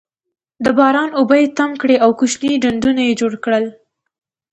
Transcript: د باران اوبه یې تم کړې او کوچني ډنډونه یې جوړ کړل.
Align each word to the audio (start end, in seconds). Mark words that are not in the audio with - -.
د 0.63 0.65
باران 0.77 1.09
اوبه 1.19 1.35
یې 1.41 1.47
تم 1.57 1.71
کړې 1.81 1.95
او 2.03 2.09
کوچني 2.19 2.51
ډنډونه 2.61 3.01
یې 3.07 3.13
جوړ 3.21 3.33
کړل. 3.43 3.65